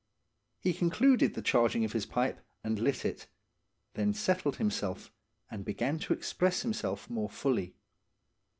[0.59, 3.27] He concluded the charging of his pipe, and lit it;
[3.93, 5.11] then settled himself,
[5.51, 7.75] and began to express himself more fully.